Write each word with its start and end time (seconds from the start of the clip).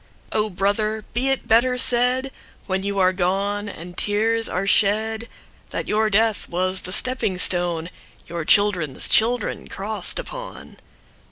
O 0.31 0.49
Brother! 0.49 1.05
be 1.13 1.29
it 1.29 1.47
better 1.47 1.77
said, 1.77 2.31
When 2.65 2.81
you 2.81 2.97
are 2.97 3.13
gone 3.13 3.69
and 3.69 3.95
tears 3.95 4.49
are 4.49 4.65
shed, 4.65 5.29
That 5.69 5.87
your 5.87 6.09
death 6.09 6.49
was 6.49 6.81
the 6.81 6.91
stepping 6.91 7.35
stoneYour 7.35 8.47
children's 8.47 9.07
children 9.07 9.67
cross'd 9.67 10.17
upon. 10.17 10.77